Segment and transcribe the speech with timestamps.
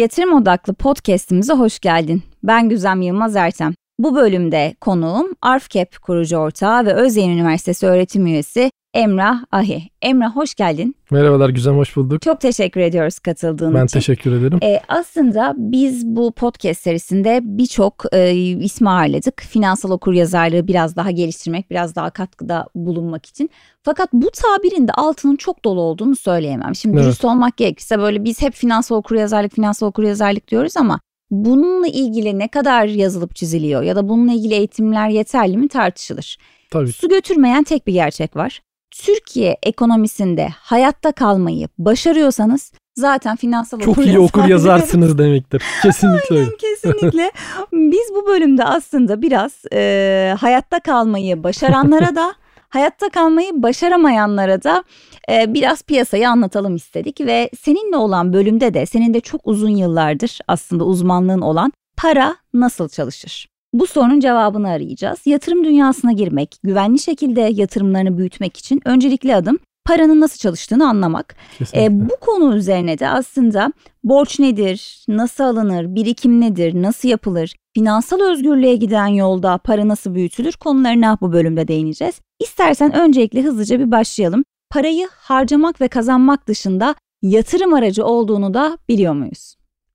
[0.00, 2.22] Yatırım Odaklı podcast'imize hoş geldin.
[2.42, 3.74] Ben Güzem Yılmaz Ertem.
[4.00, 9.82] Bu bölümde konuğum ARFCAP kurucu ortağı ve Özyeğin Üniversitesi öğretim üyesi Emrah Ahi.
[10.02, 10.94] Emrah hoş geldin.
[11.10, 12.22] Merhabalar Güzem hoş bulduk.
[12.22, 13.80] Çok teşekkür ediyoruz katıldığın ben için.
[13.80, 14.58] Ben teşekkür ederim.
[14.62, 19.42] Ee, aslında biz bu podcast serisinde birçok e, ismi ağırladık.
[19.42, 23.50] Finansal okuryazarlığı biraz daha geliştirmek, biraz daha katkıda bulunmak için.
[23.82, 26.74] Fakat bu tabirin de altının çok dolu olduğunu söyleyemem.
[26.74, 27.04] Şimdi evet.
[27.04, 32.48] dürüst olmak gerekirse böyle biz hep finansal okuryazarlık, finansal okuryazarlık diyoruz ama bununla ilgili ne
[32.48, 36.38] kadar yazılıp çiziliyor ya da bununla ilgili eğitimler yeterli mi tartışılır.
[36.70, 36.92] Tabii.
[36.92, 38.62] Su götürmeyen tek bir gerçek var.
[38.90, 45.62] Türkiye ekonomisinde hayatta kalmayı başarıyorsanız zaten finansal Çok iyi okur yazarsınız demektir.
[45.82, 47.32] Kesinlikle Aynen, kesinlikle.
[47.72, 52.34] Biz bu bölümde aslında biraz e, hayatta kalmayı başaranlara da
[52.70, 54.84] hayatta kalmayı başaramayanlara da
[55.30, 60.38] e, biraz piyasayı anlatalım istedik ve seninle olan bölümde de senin de çok uzun yıllardır
[60.48, 63.48] aslında uzmanlığın olan para nasıl çalışır?
[63.72, 65.18] Bu sorunun cevabını arayacağız.
[65.26, 71.36] Yatırım dünyasına girmek, güvenli şekilde yatırımlarını büyütmek için öncelikli adım paranın nasıl çalıştığını anlamak.
[71.74, 73.72] E, bu konu üzerine de aslında
[74.04, 80.52] borç nedir, nasıl alınır, birikim nedir, nasıl yapılır, finansal özgürlüğe giden yolda para nasıl büyütülür
[80.52, 82.20] konularına bu bölümde değineceğiz.
[82.40, 84.44] İstersen öncelikle hızlıca bir başlayalım.
[84.70, 89.54] Parayı harcamak ve kazanmak dışında yatırım aracı olduğunu da biliyor muyuz?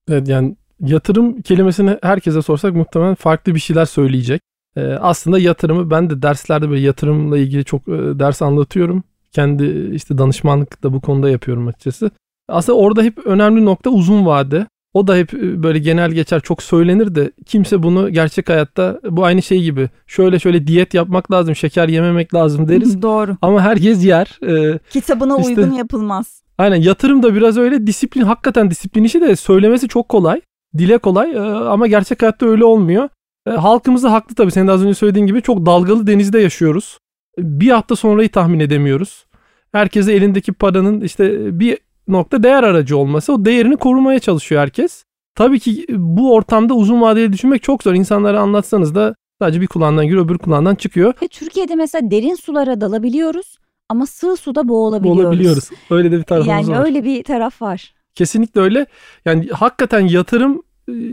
[0.10, 4.42] Evet yani yatırım kelimesini herkese sorsak muhtemelen farklı bir şeyler söyleyecek.
[4.76, 9.04] Ee, aslında yatırımı ben de derslerde böyle yatırımla ilgili çok e, ders anlatıyorum.
[9.32, 12.12] Kendi işte danışmanlık da bu konuda yapıyorum açıkçası.
[12.48, 14.68] Aslında orada hep önemli nokta uzun vade.
[14.96, 19.26] O da hep e, böyle genel geçer çok söylenir de kimse bunu gerçek hayatta bu
[19.26, 23.02] aynı şey gibi şöyle şöyle diyet yapmak lazım şeker yememek lazım deriz.
[23.02, 23.38] Doğru.
[23.42, 24.40] Ama herkes yer.
[24.48, 26.42] Ee, Kitabına işte, uygun yapılmaz.
[26.58, 30.42] Aynen yatırım da biraz öyle disiplin hakikaten disiplin işi de söylemesi çok kolay.
[30.78, 31.38] Dile kolay
[31.70, 33.10] ama gerçek hayatta öyle olmuyor.
[33.50, 37.00] Halkımız da haklı tabii senin de az önce söylediğin gibi çok dalgalı denizde yaşıyoruz.
[37.38, 39.26] Bir hafta sonrayı tahmin edemiyoruz.
[39.72, 41.78] Herkese elindeki paranın işte bir
[42.08, 45.04] nokta değer aracı olması o değerini korumaya çalışıyor herkes.
[45.36, 47.94] Tabii ki bu ortamda uzun vadeli düşünmek çok zor.
[47.94, 51.14] İnsanlara anlatsanız da sadece bir kulağından giriyor öbür kulağından çıkıyor.
[51.22, 53.58] Ve Türkiye'de mesela derin sulara dalabiliyoruz
[53.90, 55.24] ama sığ suda boğulabiliyoruz.
[55.24, 55.70] Boğulabiliyoruz.
[55.90, 56.74] Öyle de bir tarafımız yani var.
[56.74, 57.94] Yani öyle bir taraf var.
[58.16, 58.86] Kesinlikle öyle.
[59.26, 60.62] Yani hakikaten yatırım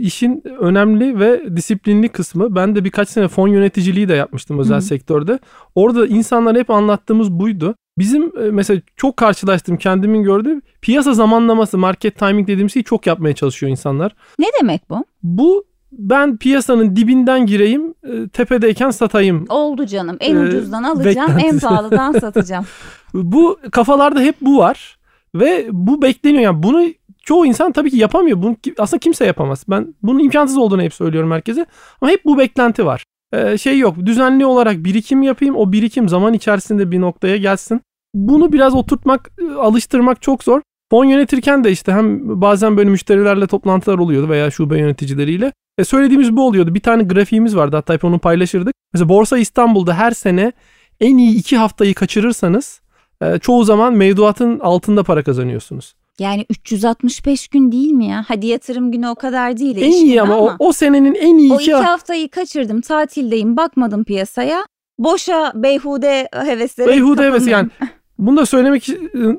[0.00, 2.54] işin önemli ve disiplinli kısmı.
[2.54, 4.82] Ben de birkaç sene fon yöneticiliği de yapmıştım özel Hı-hı.
[4.82, 5.38] sektörde.
[5.74, 7.74] Orada insanlar hep anlattığımız buydu.
[7.98, 13.70] Bizim mesela çok karşılaştığım kendimin gördüğü piyasa zamanlaması, market timing dediğimiz şeyi çok yapmaya çalışıyor
[13.70, 14.14] insanlar.
[14.38, 15.04] Ne demek bu?
[15.22, 17.94] Bu ben piyasanın dibinden gireyim,
[18.32, 19.44] tepedeyken satayım.
[19.48, 20.16] Oldu canım.
[20.20, 22.66] En ucuzdan alacağım, en pahalıdan satacağım.
[23.14, 24.98] bu kafalarda hep bu var
[25.34, 26.42] ve bu bekleniyor.
[26.42, 26.88] Yani bunu
[27.22, 28.42] çoğu insan tabii ki yapamıyor.
[28.42, 29.64] Bunu aslında kimse yapamaz.
[29.68, 31.66] Ben bunun imkansız olduğunu hep söylüyorum herkese.
[32.00, 33.04] Ama hep bu beklenti var.
[33.32, 33.96] Ee, şey yok.
[34.06, 35.56] Düzenli olarak birikim yapayım.
[35.56, 37.80] O birikim zaman içerisinde bir noktaya gelsin.
[38.14, 40.60] Bunu biraz oturtmak, alıştırmak çok zor.
[40.90, 45.52] Fon yönetirken de işte hem bazen böyle müşterilerle toplantılar oluyordu veya şube yöneticileriyle.
[45.78, 46.74] E söylediğimiz bu oluyordu.
[46.74, 48.74] Bir tane grafiğimiz vardı hatta hep onu paylaşırdık.
[48.92, 50.52] Mesela Borsa İstanbul'da her sene
[51.00, 52.80] en iyi iki haftayı kaçırırsanız
[53.22, 55.94] e, çoğu zaman mevduatın altında para kazanıyorsunuz.
[56.22, 58.24] Yani 365 gün değil mi ya?
[58.28, 59.76] Hadi yatırım günü o kadar değil.
[59.76, 62.80] En iyi ama, ama o, o senenin en iyi o iki, haftayı kaçırdım.
[62.80, 64.66] Tatildeyim bakmadım piyasaya.
[64.98, 67.68] Boşa beyhude heveslere Beyhude heves yani.
[68.18, 68.88] Bunu da söylemek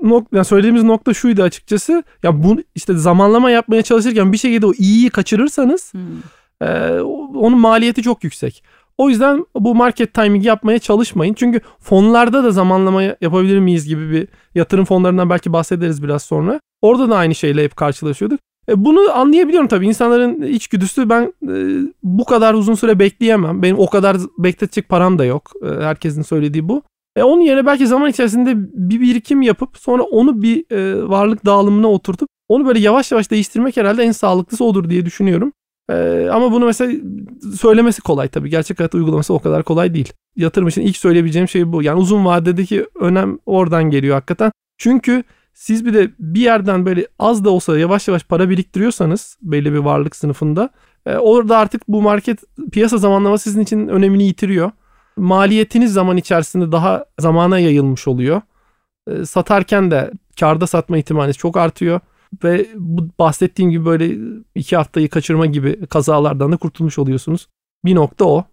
[0.02, 2.04] nokta, yani söylediğimiz nokta şuydu açıkçası.
[2.24, 6.68] Ya bu işte zamanlama yapmaya çalışırken bir şekilde o iyiyi kaçırırsanız hmm.
[6.68, 7.02] e,
[7.36, 8.64] onun maliyeti çok yüksek.
[8.98, 11.34] O yüzden bu market timing yapmaya çalışmayın.
[11.34, 16.60] Çünkü fonlarda da zamanlama yapabilir miyiz gibi bir yatırım fonlarından belki bahsederiz biraz sonra.
[16.82, 18.40] Orada da aynı şeyle hep karşılaşıyorduk.
[18.70, 19.88] E bunu anlayabiliyorum tabii.
[19.88, 21.56] İnsanların içgüdüsü ben e,
[22.04, 23.62] bu kadar uzun süre bekleyemem.
[23.62, 25.52] Benim o kadar bekletecek param da yok.
[25.64, 26.82] E, herkesin söylediği bu.
[27.16, 31.88] E onun yerine belki zaman içerisinde bir birikim yapıp sonra onu bir e, varlık dağılımına
[31.88, 35.54] oturtup onu böyle yavaş yavaş değiştirmek herhalde en sağlıklısı odur diye düşünüyorum.
[35.90, 36.94] Ee, ama bunu mesela
[37.60, 38.50] söylemesi kolay tabii.
[38.50, 40.14] Gerçek hayat uygulaması o kadar kolay değil.
[40.36, 41.84] Yatırım için ilk söyleyebileceğim şey bu.
[41.84, 44.52] Yani uzun vadedeki önem oradan geliyor hakikaten.
[44.78, 49.74] Çünkü siz bir de bir yerden böyle az da olsa yavaş yavaş para biriktiriyorsanız belli
[49.74, 50.70] bir varlık sınıfında
[51.06, 52.40] e, orada artık bu market
[52.72, 54.72] piyasa zamanlaması sizin için önemini yitiriyor.
[55.18, 58.42] Maliyetiniz zaman içerisinde daha zamana yayılmış oluyor.
[59.08, 62.00] E, satarken de karda satma ihtimaliniz çok artıyor
[62.44, 64.18] ve bu bahsettiğim gibi böyle
[64.56, 67.48] iki haftayı kaçırma gibi kazalardan da kurtulmuş oluyorsunuz.
[67.86, 68.46] Bir nokta o.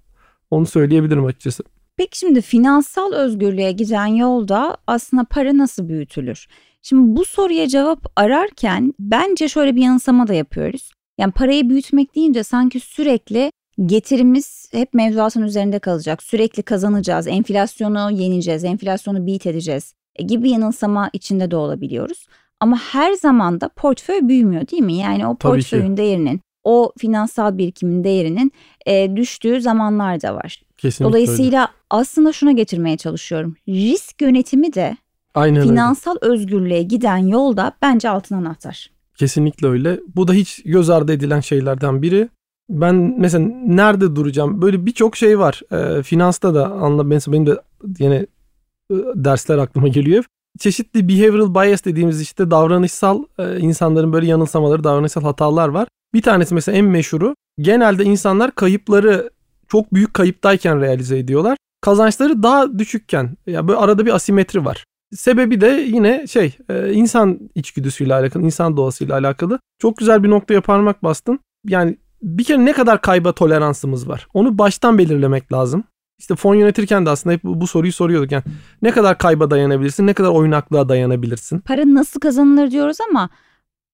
[0.50, 1.62] Onu söyleyebilirim açıkçası.
[1.96, 6.46] Peki şimdi finansal özgürlüğe giden yolda aslında para nasıl büyütülür?
[6.82, 10.90] Şimdi bu soruya cevap ararken bence şöyle bir yanılsama da yapıyoruz.
[11.18, 13.52] Yani parayı büyütmek deyince sanki sürekli
[13.86, 16.22] getirimiz hep mevzuatın üzerinde kalacak.
[16.22, 22.26] Sürekli kazanacağız, enflasyonu yeneceğiz, enflasyonu beat edeceğiz e, gibi yanılsama içinde de olabiliyoruz.
[22.60, 24.96] Ama her zaman da portföy büyümüyor değil mi?
[24.96, 28.52] Yani o portföyün değerinin, o finansal birikimin değerinin
[28.86, 30.62] e, düştüğü zamanlar da var.
[30.76, 31.70] Kesinlikle Dolayısıyla öyle.
[31.90, 33.56] aslında şuna getirmeye çalışıyorum.
[33.68, 34.96] Risk yönetimi de
[35.34, 36.32] Aynen finansal öyle.
[36.32, 38.90] özgürlüğe giden yolda bence altın anahtar.
[39.16, 40.00] Kesinlikle öyle.
[40.16, 42.28] Bu da hiç göz ardı edilen şeylerden biri.
[42.70, 44.62] Ben mesela nerede duracağım?
[44.62, 45.62] Böyle birçok şey var.
[45.72, 47.60] E, finansta da anla benim de
[47.98, 48.16] yine
[48.90, 50.24] e, dersler aklıma geliyor.
[50.58, 55.88] Çeşitli behavioral bias dediğimiz işte davranışsal e, insanların böyle yanılsamaları, davranışsal hatalar var.
[56.14, 57.34] Bir tanesi mesela en meşhuru.
[57.58, 59.30] Genelde insanlar kayıpları
[59.68, 61.56] çok büyük kayıptayken realize ediyorlar.
[61.80, 64.84] Kazançları daha düşükken ya böyle arada bir asimetri var.
[65.14, 69.58] Sebebi de yine şey e, insan içgüdüsüyle alakalı, insan doğasıyla alakalı.
[69.78, 71.40] Çok güzel bir noktaya parmak bastın.
[71.66, 74.28] Yani bir kere ne kadar kayba toleransımız var?
[74.34, 75.84] Onu baştan belirlemek lazım.
[76.20, 78.32] İşte fon yönetirken de aslında hep bu soruyu soruyorduk.
[78.32, 78.42] Yani
[78.82, 81.58] ne kadar kayba dayanabilirsin, ne kadar oynaklığa dayanabilirsin?
[81.60, 83.30] Para nasıl kazanılır diyoruz ama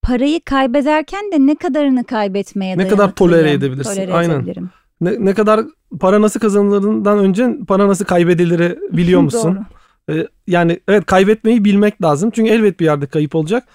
[0.03, 3.95] parayı kaybederken de ne kadarını kaybetmeye Ne kadar tolere edebilirsin?
[3.95, 4.71] Tolere Aynen.
[5.01, 5.61] Ne, ne kadar
[6.01, 9.59] para nasıl kazanılırından önce para nasıl kaybedilir biliyor musun?
[10.09, 10.19] Doğru.
[10.19, 12.31] Ee, yani evet kaybetmeyi bilmek lazım.
[12.31, 13.69] Çünkü elbet bir yerde kayıp olacak.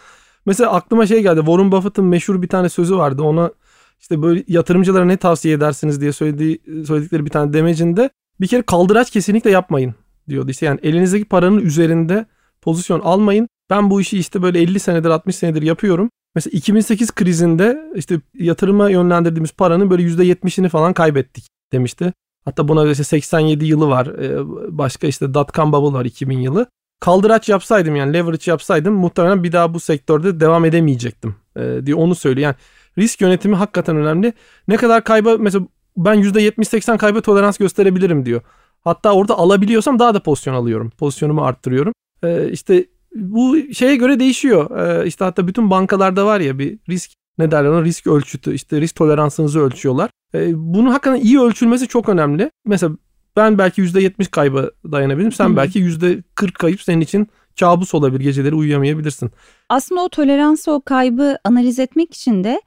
[0.46, 1.40] Mesela aklıma şey geldi.
[1.40, 3.22] Warren Buffett'ın meşhur bir tane sözü vardı.
[3.24, 3.52] Ona
[4.00, 8.10] işte böyle yatırımcılara ne tavsiye edersiniz diye söylediği, söyledikleri bir tane demecinde
[8.42, 9.96] bir kere kaldıraç kesinlikle yapmayın
[10.30, 10.52] diyordu.
[10.52, 12.26] İşte yani elinizdeki paranın üzerinde
[12.62, 13.48] pozisyon almayın.
[13.70, 16.10] Ben bu işi işte böyle 50 senedir 60 senedir yapıyorum.
[16.36, 22.14] Mesela 2008 krizinde işte yatırıma yönlendirdiğimiz paranın böyle %70'ini falan kaybettik demişti.
[22.46, 24.08] Hatta buna işte 87 yılı var.
[24.08, 24.38] Ee,
[24.78, 26.66] başka işte dot-com bubble var 2000 yılı.
[27.00, 32.16] Kaldıraç yapsaydım yani leverage yapsaydım muhtemelen bir daha bu sektörde devam edemeyecektim ee, diye onu
[32.16, 32.46] söylüyor.
[32.46, 32.56] Yani
[32.98, 34.34] risk yönetimi hakikaten önemli.
[34.68, 35.66] Ne kadar kayba mesela
[35.98, 38.42] ben %70-80 kayba tolerans gösterebilirim diyor.
[38.82, 40.90] Hatta orada alabiliyorsam daha da pozisyon alıyorum.
[40.98, 41.94] Pozisyonumu arttırıyorum.
[42.24, 42.86] Ee, işte
[43.16, 44.80] bu şeye göre değişiyor.
[44.80, 48.82] Ee, işte hatta bütün bankalarda var ya bir risk ne derler ona risk ölçütü işte
[48.82, 50.10] risk toleransınızı ölçüyorlar.
[50.36, 52.52] Ee, bunun hakikaten iyi ölçülmesi çok önemli.
[52.66, 52.96] Mesela
[53.36, 55.32] ben belki %70 kayba dayanabilirim.
[55.32, 55.58] Sen hmm.
[55.58, 57.28] belki %40 kayıp senin için
[57.60, 58.24] kabus olabilir.
[58.24, 59.32] Geceleri uyuyamayabilirsin.
[59.70, 62.62] Aslında o toleransı o kaybı analiz etmek için de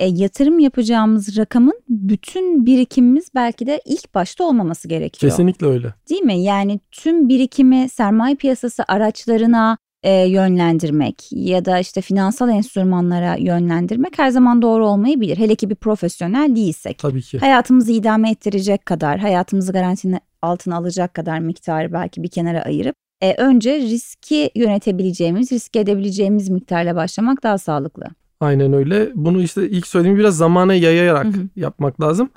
[0.00, 5.30] e, yatırım yapacağımız rakamın bütün birikimimiz belki de ilk başta olmaması gerekiyor.
[5.30, 5.94] Kesinlikle öyle.
[6.10, 6.42] Değil mi?
[6.42, 14.30] Yani tüm birikimi sermaye piyasası araçlarına e, yönlendirmek ya da işte finansal enstrümanlara yönlendirmek her
[14.30, 15.38] zaman doğru olmayabilir.
[15.38, 16.98] Hele ki bir profesyonel değilsek.
[16.98, 17.38] Tabii ki.
[17.38, 23.34] Hayatımızı idame ettirecek kadar, hayatımızı garantinin altına alacak kadar miktarı belki bir kenara ayırıp e,
[23.34, 28.04] önce riski yönetebileceğimiz, risk edebileceğimiz miktarla başlamak daha sağlıklı.
[28.40, 29.10] Aynen öyle.
[29.14, 31.48] Bunu işte ilk söylediğim biraz zamana yayayarak hı hı.
[31.56, 32.30] yapmak lazım.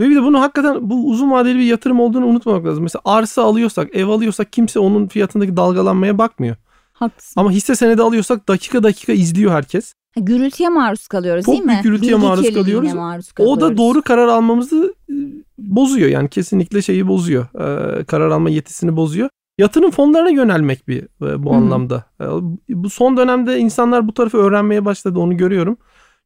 [0.00, 2.82] Ve bir de bunu hakikaten bu uzun vadeli bir yatırım olduğunu unutmamak lazım.
[2.82, 6.56] Mesela arsa alıyorsak, ev alıyorsak kimse onun fiyatındaki dalgalanmaya bakmıyor.
[6.92, 7.40] Haklısın.
[7.40, 9.94] Ama hisse senedi alıyorsak dakika dakika izliyor herkes.
[10.16, 11.72] Gürültüye maruz kalıyoruz Çok değil mi?
[11.74, 12.92] Çok gürültüye maruz kalıyoruz.
[12.92, 13.62] maruz kalıyoruz.
[13.62, 15.14] O da doğru karar almamızı e,
[15.58, 17.46] bozuyor yani kesinlikle şeyi bozuyor.
[17.54, 19.28] Ee, karar alma yetisini bozuyor.
[19.58, 21.56] Yatırım fonlarına yönelmek bir e, bu Hı-hı.
[21.56, 22.04] anlamda.
[22.20, 22.26] E,
[22.68, 25.76] bu son dönemde insanlar bu tarafı öğrenmeye başladı onu görüyorum.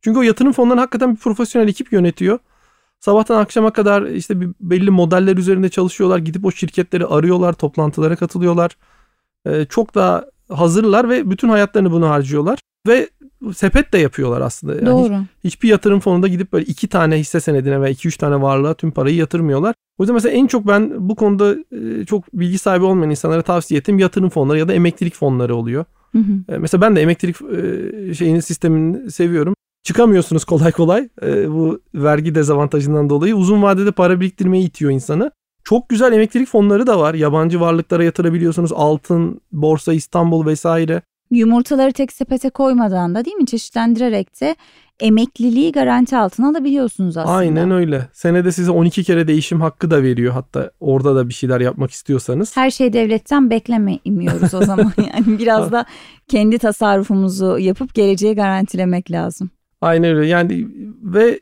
[0.00, 2.38] Çünkü o yatırım fonlarını hakikaten bir profesyonel ekip yönetiyor.
[3.00, 6.18] Sabahtan akşama kadar işte bir belli modeller üzerinde çalışıyorlar.
[6.18, 8.76] Gidip o şirketleri arıyorlar, toplantılara katılıyorlar.
[9.46, 12.58] Ee, çok daha hazırlar ve bütün hayatlarını bunu harcıyorlar.
[12.86, 13.08] Ve
[13.54, 14.74] sepet de yapıyorlar aslında.
[14.74, 15.14] Yani Doğru.
[15.14, 18.74] Hiç, hiçbir yatırım fonunda gidip böyle iki tane hisse senedine veya iki üç tane varlığa
[18.74, 19.74] tüm parayı yatırmıyorlar.
[19.98, 23.80] O yüzden mesela en çok ben bu konuda e, çok bilgi sahibi olmayan insanlara tavsiye
[23.80, 25.84] ettiğim yatırım fonları ya da emeklilik fonları oluyor.
[26.12, 26.54] Hı hı.
[26.54, 29.54] E, mesela ben de emeklilik e, şeyini sistemini seviyorum.
[29.82, 31.08] Çıkamıyorsunuz kolay kolay
[31.48, 35.30] bu vergi dezavantajından dolayı uzun vadede para biriktirmeye itiyor insanı.
[35.64, 37.14] Çok güzel emeklilik fonları da var.
[37.14, 38.72] Yabancı varlıklara yatırabiliyorsunuz.
[38.72, 41.02] Altın, borsa İstanbul vesaire.
[41.30, 44.56] Yumurtaları tek sepete koymadan da değil mi çeşitlendirerek de
[45.00, 47.36] emekliliği garanti altına alabiliyorsunuz aslında.
[47.36, 48.08] Aynen öyle.
[48.12, 50.32] Senede size 12 kere değişim hakkı da veriyor.
[50.32, 52.56] Hatta orada da bir şeyler yapmak istiyorsanız.
[52.56, 54.92] Her şey devletten beklemiyoruz o zaman.
[55.14, 55.84] yani biraz da
[56.28, 59.50] kendi tasarrufumuzu yapıp geleceği garantilemek lazım.
[59.80, 60.28] Aynen öyle.
[60.28, 60.68] Yani
[61.02, 61.40] ve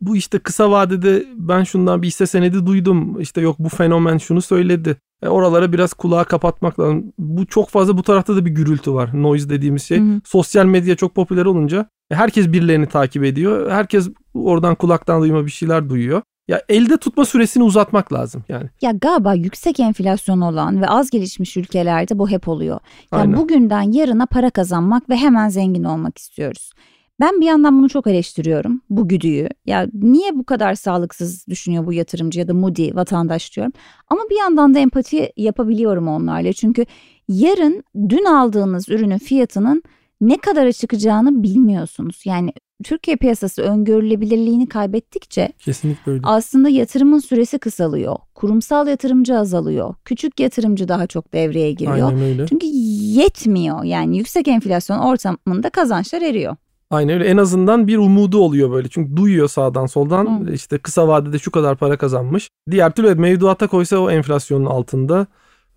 [0.00, 3.20] bu işte kısa vadede ben şundan bir hisse senedi duydum.
[3.20, 4.96] İşte yok bu fenomen şunu söyledi.
[5.22, 7.12] E oralara biraz kulağı kapatmak lazım.
[7.18, 9.22] Bu çok fazla bu tarafta da bir gürültü var.
[9.22, 9.98] Noise dediğimiz şey.
[9.98, 10.20] Hı hı.
[10.24, 13.70] Sosyal medya çok popüler olunca e, herkes birilerini takip ediyor.
[13.70, 16.22] Herkes oradan kulaktan duyma bir şeyler duyuyor.
[16.48, 18.70] ya elde tutma süresini uzatmak lazım yani.
[18.82, 22.80] Ya galiba yüksek enflasyon olan ve az gelişmiş ülkelerde bu hep oluyor.
[23.12, 23.36] Ya Aynen.
[23.36, 26.72] bugünden yarına para kazanmak ve hemen zengin olmak istiyoruz.
[27.20, 29.48] Ben bir yandan bunu çok eleştiriyorum bu güdüyü.
[29.66, 33.72] Ya niye bu kadar sağlıksız düşünüyor bu yatırımcı ya da Moody vatandaş diyorum.
[34.08, 36.52] Ama bir yandan da empati yapabiliyorum onlarla.
[36.52, 36.84] Çünkü
[37.28, 39.82] yarın dün aldığınız ürünün fiyatının
[40.20, 42.22] ne kadara çıkacağını bilmiyorsunuz.
[42.24, 42.52] Yani
[42.84, 46.22] Türkiye piyasası öngörülebilirliğini kaybettikçe Kesinlikle öyle.
[46.24, 48.16] aslında yatırımın süresi kısalıyor.
[48.34, 49.94] Kurumsal yatırımcı azalıyor.
[50.04, 52.08] Küçük yatırımcı daha çok devreye giriyor.
[52.08, 52.46] Aynen öyle.
[52.46, 53.84] Çünkü yetmiyor.
[53.84, 56.56] Yani yüksek enflasyon ortamında kazançlar eriyor.
[56.90, 57.24] Aynen öyle.
[57.24, 58.88] En azından bir umudu oluyor böyle.
[58.88, 60.52] Çünkü duyuyor sağdan soldan Hı.
[60.52, 62.50] işte kısa vadede şu kadar para kazanmış.
[62.70, 65.26] Diğer türlü mevduata koysa o enflasyonun altında.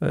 [0.03, 0.07] Ee,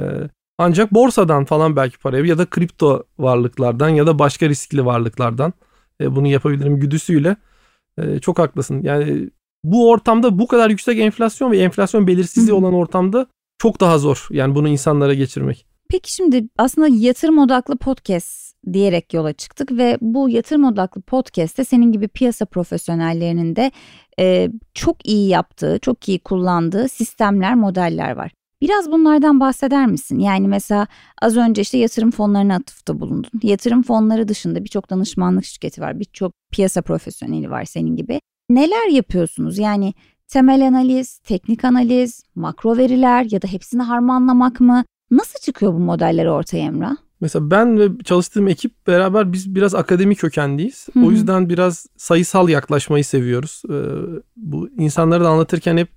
[0.59, 5.53] ancak borsadan falan belki parayı ya da kripto varlıklardan ya da başka riskli varlıklardan
[6.01, 7.37] e, bunu yapabilirim güdüsüyle.
[7.99, 8.83] E, çok haklısın.
[8.83, 9.31] Yani
[9.65, 12.57] bu ortamda bu kadar yüksek enflasyon ve enflasyon belirsizliği hı.
[12.57, 13.27] olan ortamda
[13.59, 14.27] çok daha zor.
[14.31, 15.67] Yani bunu insanlara geçirmek.
[15.89, 18.42] Peki şimdi aslında yatırım odaklı podcast
[18.73, 23.71] diyerek yola çıktık ve bu yatırım odaklı podcast'te senin gibi piyasa profesyonellerinin de
[24.19, 28.33] e, çok iyi yaptığı, çok iyi kullandığı sistemler, modeller var.
[28.62, 30.19] Biraz bunlardan bahseder misin?
[30.19, 30.87] Yani mesela
[31.23, 33.31] az önce işte yatırım fonlarına atıfta bulundun.
[33.42, 38.21] Yatırım fonları dışında birçok danışmanlık şirketi var, birçok piyasa profesyoneli var senin gibi.
[38.50, 39.59] Neler yapıyorsunuz?
[39.59, 39.95] Yani
[40.28, 44.85] temel analiz, teknik analiz, makro veriler ya da hepsini harmanlamak mı?
[45.11, 46.97] Nasıl çıkıyor bu modeller ortaya Emrah?
[47.23, 50.88] Mesela ben ve çalıştığım ekip beraber biz biraz akademik kökenliyiz.
[50.93, 51.07] Hı hı.
[51.07, 53.62] O yüzden biraz sayısal yaklaşmayı seviyoruz.
[53.71, 53.73] Ee,
[54.37, 55.88] bu insanlara da anlatırken hep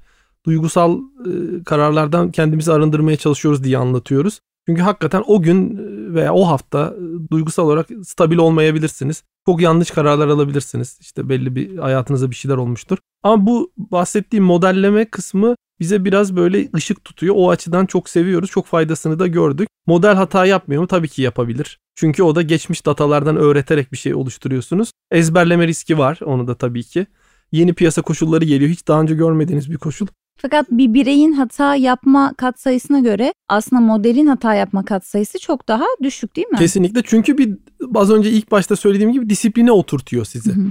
[0.45, 4.39] duygusal e, kararlardan kendimizi arındırmaya çalışıyoruz diye anlatıyoruz.
[4.67, 9.23] Çünkü hakikaten o gün e, veya o hafta e, duygusal olarak stabil olmayabilirsiniz.
[9.45, 10.97] Çok yanlış kararlar alabilirsiniz.
[11.01, 12.97] İşte belli bir hayatınızda bir şeyler olmuştur.
[13.23, 17.35] Ama bu bahsettiğim modelleme kısmı bize biraz böyle ışık tutuyor.
[17.37, 18.49] O açıdan çok seviyoruz.
[18.49, 19.69] Çok faydasını da gördük.
[19.87, 20.87] Model hata yapmıyor mu?
[20.87, 21.79] Tabii ki yapabilir.
[21.95, 24.91] Çünkü o da geçmiş datalardan öğreterek bir şey oluşturuyorsunuz.
[25.11, 27.07] Ezberleme riski var onu da tabii ki.
[27.51, 28.71] Yeni piyasa koşulları geliyor.
[28.71, 30.07] Hiç daha önce görmediğiniz bir koşul.
[30.37, 36.35] Fakat bir bireyin hata yapma katsayısına göre aslında modelin hata yapma katsayısı çok daha düşük
[36.35, 36.57] değil mi?
[36.57, 37.57] Kesinlikle çünkü bir
[37.95, 40.55] az önce ilk başta söylediğim gibi disipline oturtuyor sizi.
[40.55, 40.65] Hı hı.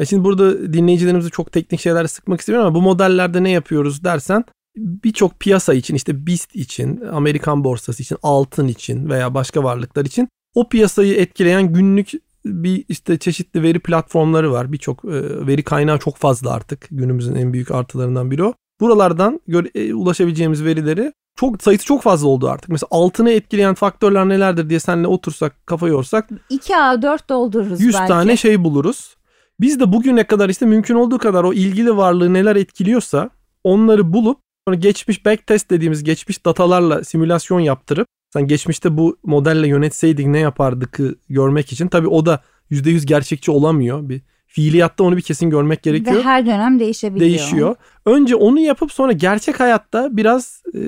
[0.00, 4.44] Ya şimdi burada dinleyicilerimize çok teknik şeyler sıkmak istemiyorum ama bu modellerde ne yapıyoruz dersen
[4.76, 10.28] birçok piyasa için işte BIST için, Amerikan borsası için, altın için veya başka varlıklar için
[10.54, 12.10] o piyasayı etkileyen günlük
[12.44, 14.72] bir işte çeşitli veri platformları var.
[14.72, 16.86] Birçok e, veri kaynağı çok fazla artık.
[16.90, 18.54] Günümüzün en büyük artılarından biri o.
[18.80, 22.70] Buralardan göre, ulaşabileceğimiz verileri çok sayısı çok fazla oldu artık.
[22.70, 28.08] Mesela altını etkileyen faktörler nelerdir diye seninle otursak, kafa yorsak 2A4 doldururuz 100 belki.
[28.08, 29.15] tane şey buluruz.
[29.60, 33.30] Biz de bugüne kadar işte mümkün olduğu kadar o ilgili varlığı neler etkiliyorsa
[33.64, 40.26] onları bulup sonra geçmiş backtest dediğimiz geçmiş datalarla simülasyon yaptırıp sen geçmişte bu modelle yönetseydik
[40.26, 40.98] ne yapardık
[41.28, 41.88] görmek için.
[41.88, 44.08] Tabii o da %100 gerçekçi olamıyor.
[44.08, 46.16] Bir fiiliyatta onu bir kesin görmek gerekiyor.
[46.16, 47.20] Ve her dönem değişebiliyor.
[47.20, 47.76] Değişiyor.
[48.06, 50.80] Önce onu yapıp sonra gerçek hayatta biraz e,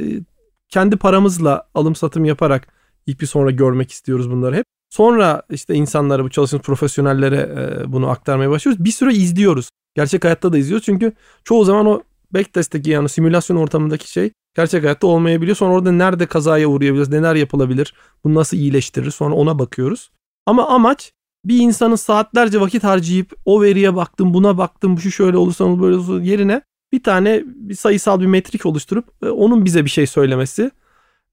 [0.68, 2.68] kendi paramızla alım satım yaparak
[3.06, 4.64] ilk bir sonra görmek istiyoruz bunları hep.
[4.90, 8.84] Sonra işte insanlara bu çalışan profesyonellere e, bunu aktarmaya başlıyoruz.
[8.84, 9.70] Bir süre izliyoruz.
[9.94, 10.86] Gerçek hayatta da izliyoruz.
[10.86, 11.12] Çünkü
[11.44, 15.56] çoğu zaman o backtest'teki yani simülasyon ortamındaki şey gerçek hayatta olmayabiliyor.
[15.56, 20.10] Sonra orada nerede kazaya uğrayabiliriz, neler yapılabilir, bunu nasıl iyileştirir sonra ona bakıyoruz.
[20.46, 21.12] Ama amaç
[21.44, 25.96] bir insanın saatlerce vakit harcayıp o veriye baktım, buna baktım, şu şöyle olursa olur, böyle
[25.96, 30.70] olursa yerine bir tane bir sayısal bir metrik oluşturup e, onun bize bir şey söylemesi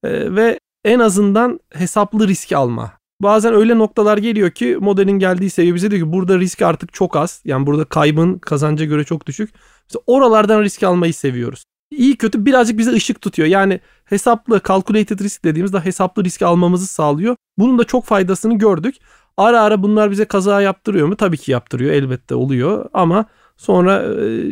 [0.03, 2.91] e, ve en azından hesaplı risk alma.
[3.21, 7.15] Bazen öyle noktalar geliyor ki modelin geldiği seviye bize diyor ki burada risk artık çok
[7.15, 7.41] az.
[7.45, 9.53] Yani burada kaybın kazanca göre çok düşük.
[9.89, 11.63] Mesela oralardan risk almayı seviyoruz.
[11.91, 13.47] İyi kötü birazcık bize ışık tutuyor.
[13.47, 17.35] Yani hesaplı calculated risk dediğimizde hesaplı risk almamızı sağlıyor.
[17.57, 18.95] Bunun da çok faydasını gördük.
[19.37, 21.15] Ara ara bunlar bize kaza yaptırıyor mu?
[21.15, 23.25] Tabii ki yaptırıyor elbette oluyor ama
[23.57, 24.43] sonra e,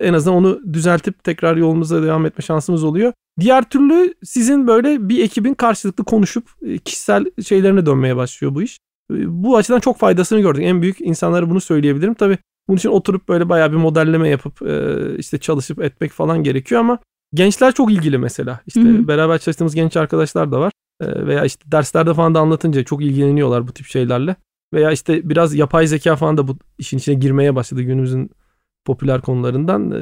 [0.00, 3.12] en azından onu düzeltip tekrar yolumuza devam etme şansımız oluyor.
[3.40, 8.78] Diğer türlü sizin böyle bir ekibin karşılıklı konuşup e, kişisel şeylerine dönmeye başlıyor bu iş.
[9.12, 10.62] E, Bu açıdan çok faydasını gördük.
[10.64, 12.14] En büyük insanlara bunu söyleyebilirim.
[12.14, 12.38] Tabii
[12.68, 16.98] bunun için oturup böyle bayağı bir modelleme yapıp e, işte çalışıp etmek falan gerekiyor ama
[17.34, 18.60] gençler çok ilgili mesela.
[18.66, 19.08] İşte Hı hı.
[19.08, 20.72] beraber çalıştığımız genç arkadaşlar da var.
[21.02, 24.36] Veya işte derslerde falan da anlatınca çok ilgileniyorlar bu tip şeylerle.
[24.74, 28.30] Veya işte biraz yapay zeka falan da bu işin içine girmeye başladı günümüzün
[28.86, 29.90] popüler konularından.
[29.90, 30.00] E,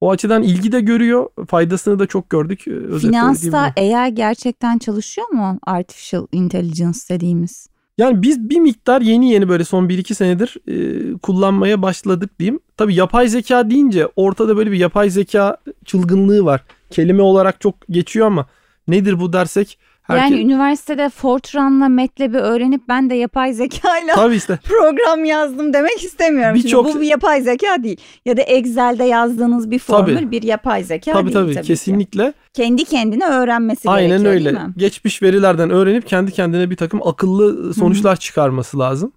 [0.00, 1.28] O açıdan ilgi de görüyor.
[1.48, 2.68] Faydasını da çok gördük.
[2.68, 3.72] E, özetle Finansta.
[3.76, 5.58] AI gerçekten çalışıyor mu?
[5.66, 7.68] Artificial Intelligence dediğimiz.
[7.98, 12.60] Yani biz bir miktar yeni yeni böyle son 1-2 senedir e, kullanmaya başladık diyeyim.
[12.76, 16.64] Tabii yapay zeka deyince ortada böyle bir yapay zeka çılgınlığı var.
[16.90, 18.46] Kelime olarak çok geçiyor ama
[18.88, 19.78] nedir bu dersek
[20.10, 20.30] Herkes...
[20.30, 24.58] Yani üniversitede Fortran'la MATLAB'i öğrenip ben de yapay zekayla Tabii işte.
[24.64, 26.54] program yazdım demek istemiyorum.
[26.54, 26.86] Bir çok...
[26.86, 28.00] Bu bir yapay zeka değil.
[28.24, 30.30] Ya da Excel'de yazdığınız bir formül tabii.
[30.30, 31.34] bir yapay zeka tabii, değil.
[31.34, 32.32] Tabii tabii kesinlikle.
[32.52, 34.44] Kendi kendine öğrenmesi Aynen gerekiyor öyle.
[34.44, 34.74] değil mi?
[34.76, 38.20] Geçmiş verilerden öğrenip kendi kendine bir takım akıllı sonuçlar Hı-hı.
[38.20, 39.12] çıkarması lazım.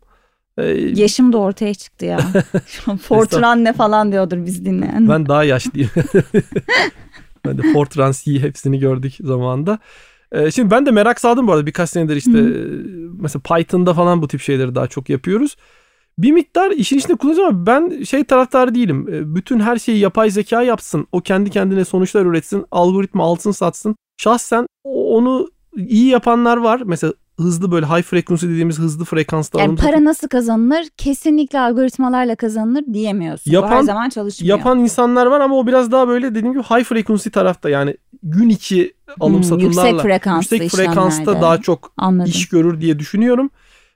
[0.57, 0.63] Ee,
[0.95, 2.19] Yaşım da ortaya çıktı ya.
[3.01, 5.09] Fortran ne falan diyordur biz dinleyen.
[5.09, 5.89] Ben daha yaşlıyım.
[7.45, 9.79] ben de Fortran C hepsini gördük zamanında.
[10.33, 12.79] Ee, şimdi ben de merak saldım bu arada birkaç senedir işte Hı.
[13.19, 15.55] mesela Python'da falan bu tip şeyleri daha çok yapıyoruz.
[16.17, 19.07] Bir miktar işin içinde kullanacağım ama ben şey taraftarı değilim.
[19.11, 21.07] Ee, bütün her şeyi yapay zeka yapsın.
[21.11, 22.65] O kendi kendine sonuçlar üretsin.
[22.71, 23.95] Algoritma alsın satsın.
[24.17, 26.81] Şahsen onu iyi yapanlar var.
[26.85, 30.87] Mesela hızlı böyle high frequency dediğimiz hızlı frekansta yani para nasıl kazanılır?
[30.97, 33.51] Kesinlikle algoritmalarla kazanılır diyemiyorsun.
[33.51, 34.57] Yapan, Bu her zaman çalışmıyor.
[34.57, 38.49] Yapan insanlar var ama o biraz daha böyle dediğim gibi high frequency tarafta yani gün
[38.49, 42.31] içi alım hmm, satımlarla yüksek, frekanslı yüksek frekansta daha çok Anladım.
[42.31, 43.49] iş görür diye düşünüyorum.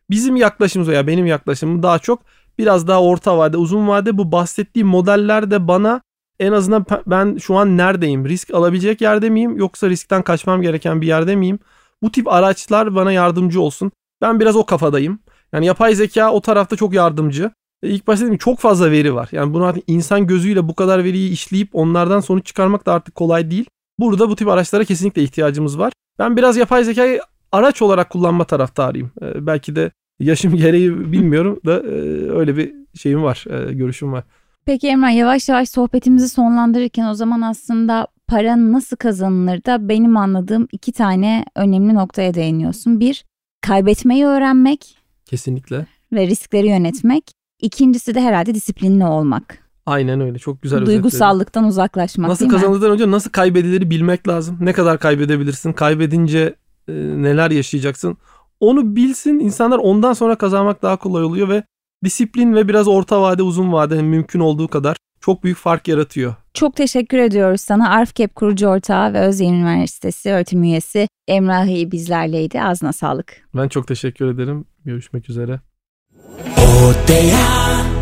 [0.10, 2.22] Bizim yaklaşımımız o ya benim yaklaşımım daha çok
[2.60, 6.02] biraz daha orta vade uzun vade bu bahsettiğim modeller de bana
[6.40, 8.26] en azından ben şu an neredeyim?
[8.26, 11.60] Risk alabilecek yerde miyim yoksa riskten kaçmam gereken bir yerde miyim?
[12.02, 13.92] Bu tip araçlar bana yardımcı olsun.
[14.22, 15.20] Ben biraz o kafadayım.
[15.54, 17.52] Yani yapay zeka o tarafta çok yardımcı.
[17.84, 19.30] E ilk başta dedim çok fazla veri var.
[19.32, 23.52] Yani bunu artık insan gözüyle bu kadar veriyi işleyip onlardan sonuç çıkarmak da artık kolay
[23.52, 23.66] değil.
[24.00, 25.94] Burada bu tip araçlara kesinlikle ihtiyacımız var.
[26.20, 29.12] Ben biraz yapay zekayı araç olarak kullanma taraftarıyım.
[29.22, 31.92] Ee, belki de yaşım gereği bilmiyorum da e,
[32.32, 34.24] öyle bir şeyim var, e, görüşüm var.
[34.68, 40.68] Peki Emrah yavaş yavaş sohbetimizi sonlandırırken o zaman aslında para nasıl kazanılır da benim anladığım
[40.72, 43.00] iki tane önemli noktaya değiniyorsun.
[43.00, 43.26] Bir,
[43.62, 44.98] kaybetmeyi öğrenmek.
[45.26, 45.86] Kesinlikle.
[46.14, 47.24] Ve riskleri yönetmek.
[47.62, 49.58] İkincisi de herhalde disiplinli olmak.
[49.86, 54.58] Aynen öyle çok güzel Duygusallıktan uzaklaşmak Nasıl kazanıldıktan önce nasıl kaybedileri bilmek lazım.
[54.62, 55.74] Ne kadar kaybedebilirsin?
[55.74, 56.56] Kaybedince
[56.88, 58.18] e, neler yaşayacaksın?
[58.60, 61.64] Onu bilsin insanlar ondan sonra kazanmak daha kolay oluyor ve
[62.04, 66.36] disiplin ve biraz orta vade uzun vade mümkün olduğu kadar çok büyük fark yaratıyor.
[66.54, 67.90] Çok teşekkür ediyoruz sana.
[67.90, 72.62] ARFKEP kurucu ortağı ve Özyeğin Üniversitesi öğretim üyesi Emrah bizlerleydi.
[72.62, 73.48] Ağzına sağlık.
[73.56, 74.66] Ben çok teşekkür ederim.
[74.86, 75.60] Görüşmek üzere.
[76.58, 77.97] Odea.